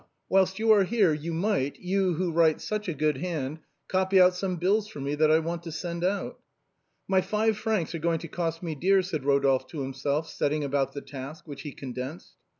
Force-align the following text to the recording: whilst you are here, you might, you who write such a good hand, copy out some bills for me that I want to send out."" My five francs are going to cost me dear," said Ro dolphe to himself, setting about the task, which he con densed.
whilst 0.27 0.57
you 0.57 0.71
are 0.71 0.83
here, 0.83 1.13
you 1.13 1.31
might, 1.31 1.79
you 1.79 2.15
who 2.15 2.31
write 2.31 2.59
such 2.59 2.87
a 2.87 2.93
good 2.95 3.17
hand, 3.17 3.59
copy 3.87 4.19
out 4.19 4.33
some 4.33 4.55
bills 4.55 4.87
for 4.87 4.99
me 4.99 5.13
that 5.13 5.29
I 5.29 5.37
want 5.37 5.61
to 5.61 5.71
send 5.71 6.03
out."" 6.03 6.39
My 7.07 7.21
five 7.21 7.55
francs 7.55 7.93
are 7.93 7.99
going 7.99 8.17
to 8.17 8.27
cost 8.27 8.63
me 8.63 8.73
dear," 8.73 9.03
said 9.03 9.25
Ro 9.25 9.39
dolphe 9.39 9.67
to 9.67 9.81
himself, 9.81 10.27
setting 10.27 10.63
about 10.63 10.93
the 10.93 11.01
task, 11.01 11.45
which 11.47 11.61
he 11.61 11.71
con 11.71 11.93
densed. 11.93 12.31